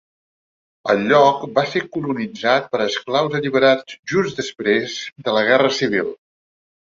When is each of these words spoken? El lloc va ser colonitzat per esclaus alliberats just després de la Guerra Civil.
El 0.93 1.01
lloc 1.09 1.43
va 1.57 1.63
ser 1.73 1.81
colonitzat 1.97 2.71
per 2.71 2.79
esclaus 2.85 3.37
alliberats 3.41 3.97
just 4.13 4.41
després 4.41 4.95
de 5.29 5.35
la 5.39 5.45
Guerra 5.51 5.69
Civil. 5.81 6.11